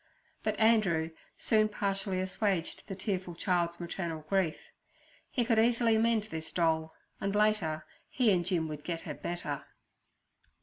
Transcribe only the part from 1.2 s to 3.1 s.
soon partially assuaged the